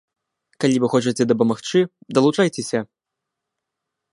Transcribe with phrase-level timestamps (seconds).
[0.63, 1.79] Калі вы хочаце дапамагчы,
[2.19, 2.79] далучайцеся.